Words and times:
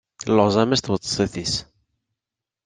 Telleɣẓam-as 0.21 0.81
tweṭzit-is. 0.81 1.55